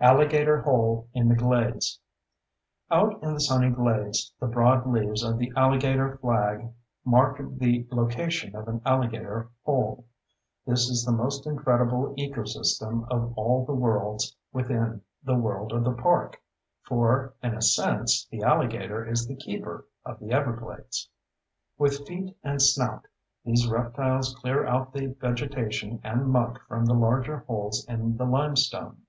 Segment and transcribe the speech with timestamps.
[0.00, 2.00] Alligator Hole in the Glades
[2.90, 6.72] Out in the sunny glades the broad leaves of the alligator flag
[7.04, 10.06] mark the location of an alligator hole.
[10.66, 15.92] This is the most incredible ecosystem of all the worlds within the world of the
[15.92, 16.40] park;
[16.88, 21.10] for in a sense the alligator is the keeper of the everglades.
[21.76, 23.06] With feet and snout
[23.44, 29.02] these reptiles clear out the vegetation and muck from the larger holes in the limestone.